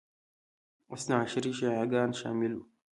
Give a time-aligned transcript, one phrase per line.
[0.95, 2.63] اثناعشري شیعه ګان شامل وو